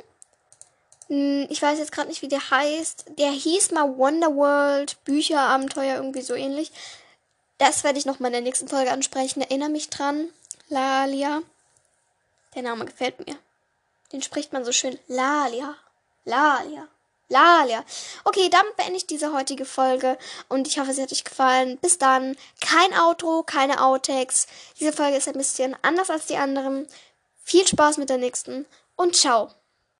[1.09, 3.07] Hm, ich weiß jetzt gerade nicht, wie der heißt.
[3.19, 6.73] Der hieß mal Wonderworld, Bücher, Abenteuer, irgendwie so ähnlich.
[7.59, 9.41] Das werde ich noch mal in der nächsten Folge ansprechen.
[9.41, 10.29] Erinnere mich dran.
[10.69, 11.43] Lalia.
[12.55, 13.37] Der Name gefällt mir.
[14.13, 14.99] Den spricht man so schön.
[15.07, 15.75] Lalia.
[16.25, 16.89] Lalia.
[17.29, 17.85] Lalia.
[18.25, 20.17] Okay, damit beende ich diese heutige Folge
[20.49, 21.79] und ich hoffe, sie hat euch gefallen.
[21.79, 22.37] Bis dann.
[22.61, 24.47] Kein Outro, keine Outtakes.
[24.79, 26.87] Diese Folge ist ein bisschen anders als die anderen.
[27.49, 28.67] Viel Spaß mit der nächsten
[28.97, 29.53] und ciao.